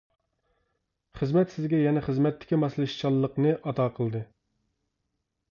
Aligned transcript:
خىزمەت 1.19 1.53
سىزگە 1.55 1.81
يەنە 1.81 2.03
خىزمەتتىكى 2.07 2.59
ماسلىشىشچانلىقنى 2.63 3.53
ئاتا 3.61 3.87
قىلدى. 4.01 4.25